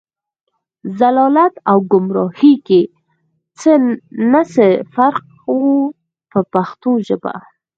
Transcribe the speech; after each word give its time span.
ضلالت 0.99 1.53
او 1.69 1.77
ګمراهۍ 1.91 2.53
کې 2.67 2.81
نه 4.31 4.41
څه 4.53 4.67
فرق 4.95 5.25
و 5.55 5.59
په 6.31 6.39
پښتو 6.53 6.91
ژبه. 7.07 7.33